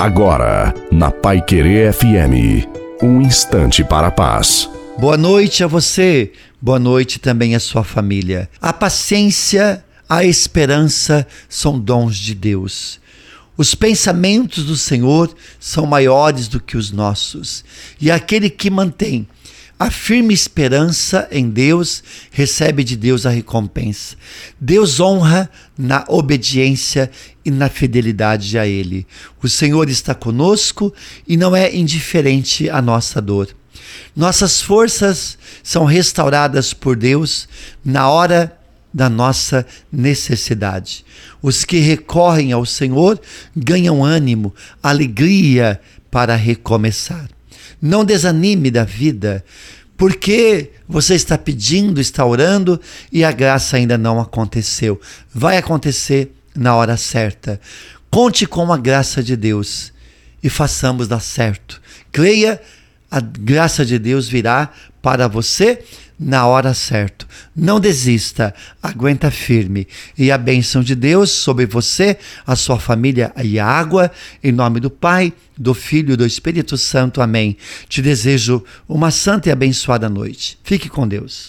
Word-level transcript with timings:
Agora, 0.00 0.72
na 0.90 1.10
Pai 1.10 1.42
Querer 1.42 1.92
FM, 1.92 2.66
um 3.02 3.20
instante 3.20 3.84
para 3.84 4.06
a 4.06 4.10
paz. 4.10 4.66
Boa 4.98 5.18
noite 5.18 5.62
a 5.62 5.66
você, 5.66 6.32
boa 6.58 6.78
noite 6.78 7.18
também 7.18 7.54
à 7.54 7.60
sua 7.60 7.84
família. 7.84 8.48
A 8.62 8.72
paciência, 8.72 9.84
a 10.08 10.24
esperança 10.24 11.26
são 11.50 11.78
dons 11.78 12.16
de 12.16 12.34
Deus. 12.34 12.98
Os 13.58 13.74
pensamentos 13.74 14.64
do 14.64 14.74
Senhor 14.74 15.36
são 15.60 15.84
maiores 15.84 16.48
do 16.48 16.58
que 16.58 16.78
os 16.78 16.90
nossos, 16.90 17.62
e 18.00 18.10
aquele 18.10 18.48
que 18.48 18.70
mantém 18.70 19.28
a 19.80 19.90
firme 19.90 20.34
esperança 20.34 21.26
em 21.30 21.48
Deus 21.48 22.04
recebe 22.30 22.84
de 22.84 22.94
Deus 22.98 23.24
a 23.24 23.30
recompensa. 23.30 24.14
Deus 24.60 25.00
honra 25.00 25.48
na 25.78 26.04
obediência 26.06 27.10
e 27.42 27.50
na 27.50 27.70
fidelidade 27.70 28.58
a 28.58 28.66
Ele. 28.66 29.06
O 29.42 29.48
Senhor 29.48 29.88
está 29.88 30.14
conosco 30.14 30.92
e 31.26 31.34
não 31.34 31.56
é 31.56 31.74
indiferente 31.74 32.68
à 32.68 32.82
nossa 32.82 33.22
dor. 33.22 33.48
Nossas 34.14 34.60
forças 34.60 35.38
são 35.62 35.86
restauradas 35.86 36.74
por 36.74 36.94
Deus 36.94 37.48
na 37.82 38.06
hora 38.06 38.54
da 38.92 39.08
nossa 39.08 39.66
necessidade. 39.90 41.06
Os 41.40 41.64
que 41.64 41.78
recorrem 41.78 42.52
ao 42.52 42.66
Senhor 42.66 43.18
ganham 43.56 44.04
ânimo, 44.04 44.54
alegria 44.82 45.80
para 46.10 46.36
recomeçar. 46.36 47.39
Não 47.80 48.04
desanime 48.04 48.70
da 48.70 48.84
vida, 48.84 49.44
porque 49.96 50.70
você 50.88 51.14
está 51.14 51.36
pedindo, 51.36 52.00
está 52.00 52.24
orando 52.24 52.80
e 53.12 53.22
a 53.22 53.30
graça 53.30 53.76
ainda 53.76 53.98
não 53.98 54.20
aconteceu. 54.20 55.00
Vai 55.32 55.56
acontecer 55.56 56.32
na 56.54 56.74
hora 56.74 56.96
certa. 56.96 57.60
Conte 58.10 58.46
com 58.46 58.72
a 58.72 58.76
graça 58.76 59.22
de 59.22 59.36
Deus 59.36 59.92
e 60.42 60.48
façamos 60.48 61.06
dar 61.06 61.20
certo. 61.20 61.80
Creia, 62.10 62.60
a 63.10 63.20
graça 63.20 63.84
de 63.84 63.98
Deus 63.98 64.28
virá 64.28 64.70
para 65.02 65.26
você 65.26 65.82
na 66.20 66.46
hora 66.46 66.74
certa. 66.74 67.26
Não 67.56 67.80
desista, 67.80 68.54
aguenta 68.82 69.30
firme. 69.30 69.88
E 70.18 70.30
a 70.30 70.36
bênção 70.36 70.82
de 70.82 70.94
Deus 70.94 71.30
sobre 71.30 71.64
você, 71.64 72.18
a 72.46 72.54
sua 72.54 72.78
família 72.78 73.32
e 73.42 73.58
a 73.58 73.66
água, 73.66 74.10
em 74.44 74.52
nome 74.52 74.80
do 74.80 74.90
Pai, 74.90 75.32
do 75.56 75.72
Filho 75.72 76.12
e 76.12 76.16
do 76.16 76.26
Espírito 76.26 76.76
Santo. 76.76 77.22
Amém. 77.22 77.56
Te 77.88 78.02
desejo 78.02 78.62
uma 78.86 79.10
santa 79.10 79.48
e 79.48 79.52
abençoada 79.52 80.10
noite. 80.10 80.58
Fique 80.62 80.90
com 80.90 81.08
Deus. 81.08 81.48